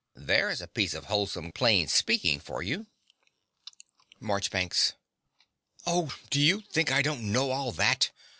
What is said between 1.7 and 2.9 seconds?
speaking for you.